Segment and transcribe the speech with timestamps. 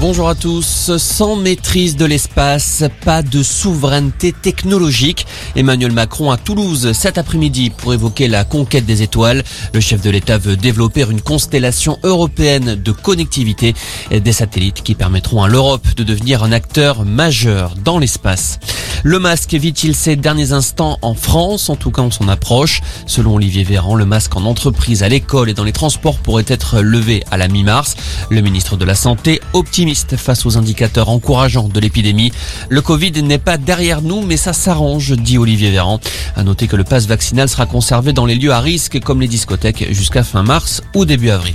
[0.00, 0.96] Bonjour à tous.
[0.96, 5.26] Sans maîtrise de l'espace, pas de souveraineté technologique.
[5.56, 9.42] Emmanuel Macron à Toulouse cet après-midi pour évoquer la conquête des étoiles.
[9.74, 13.74] Le chef de l'État veut développer une constellation européenne de connectivité
[14.12, 18.60] et des satellites qui permettront à l'Europe de devenir un acteur majeur dans l'espace.
[19.02, 21.70] Le masque vit-il ses derniers instants en France?
[21.70, 22.82] En tout cas, on s'en approche.
[23.06, 26.80] Selon Olivier Véran, le masque en entreprise, à l'école et dans les transports pourrait être
[26.80, 27.96] levé à la mi-mars.
[28.30, 32.32] Le ministre de la Santé optimiste face aux indicateurs encourageants de l'épidémie.
[32.68, 36.00] Le Covid n'est pas derrière nous, mais ça s'arrange, dit Olivier Véran.
[36.36, 39.28] À noter que le passe vaccinal sera conservé dans les lieux à risque comme les
[39.28, 41.54] discothèques jusqu'à fin mars ou début avril.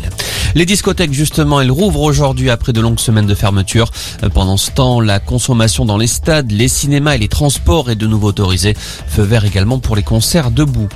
[0.55, 3.91] Les discothèques, justement, elles rouvrent aujourd'hui après de longues semaines de fermeture.
[4.33, 8.05] Pendant ce temps, la consommation dans les stades, les cinémas et les transports est de
[8.05, 8.75] nouveau autorisée.
[9.07, 10.89] Feu vert également pour les concerts debout.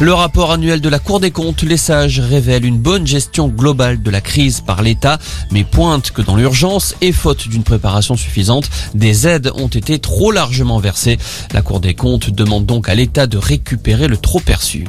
[0.00, 4.02] Le rapport annuel de la Cour des comptes, les sages, révèle une bonne gestion globale
[4.02, 5.18] de la crise par l'État,
[5.50, 10.32] mais pointe que dans l'urgence et faute d'une préparation suffisante, des aides ont été trop
[10.32, 11.18] largement versées.
[11.52, 14.86] La Cour des comptes demande donc à l'État de récupérer le trop perçu.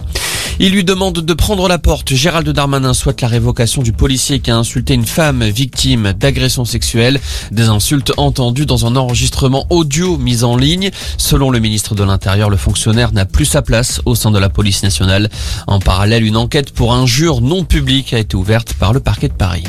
[0.59, 2.13] Il lui demande de prendre la porte.
[2.13, 7.19] Gérald Darmanin souhaite la révocation du policier qui a insulté une femme victime d'agression sexuelle.
[7.51, 10.91] Des insultes entendues dans un enregistrement audio mis en ligne.
[11.17, 14.49] Selon le ministre de l'Intérieur, le fonctionnaire n'a plus sa place au sein de la
[14.49, 15.29] police nationale.
[15.65, 19.33] En parallèle, une enquête pour injure non publique a été ouverte par le parquet de
[19.33, 19.63] Paris.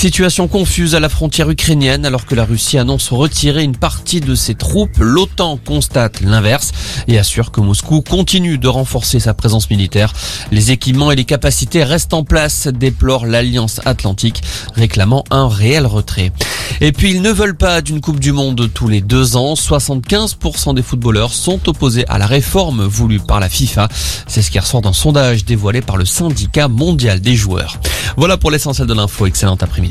[0.00, 4.34] Situation confuse à la frontière ukrainienne alors que la Russie annonce retirer une partie de
[4.34, 4.96] ses troupes.
[4.98, 6.72] L'OTAN constate l'inverse
[7.06, 10.14] et assure que Moscou continue de renforcer sa présence militaire.
[10.52, 14.40] Les équipements et les capacités restent en place, déplore l'Alliance Atlantique,
[14.74, 16.32] réclamant un réel retrait.
[16.80, 19.52] Et puis ils ne veulent pas d'une Coupe du Monde tous les deux ans.
[19.52, 23.88] 75% des footballeurs sont opposés à la réforme voulue par la FIFA.
[24.26, 27.78] C'est ce qui ressort d'un sondage dévoilé par le syndicat mondial des joueurs.
[28.16, 29.26] Voilà pour l'essentiel de l'info.
[29.26, 29.88] Excellent après-midi.